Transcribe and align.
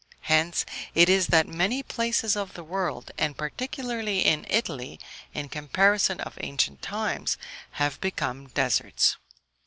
Hence 0.21 0.65
it 0.95 1.09
is 1.09 1.27
that 1.27 1.47
many 1.47 1.83
places 1.83 2.35
of 2.35 2.55
the 2.55 2.63
world, 2.63 3.11
and 3.19 3.37
particularly 3.37 4.25
in 4.25 4.47
Italy, 4.49 4.99
in 5.31 5.47
comparison 5.47 6.19
of 6.21 6.39
ancient 6.41 6.81
times, 6.81 7.37
have 7.73 8.01
become 8.01 8.47
deserts. 8.47 9.17